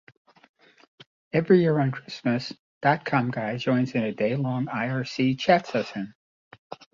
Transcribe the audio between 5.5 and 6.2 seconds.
session.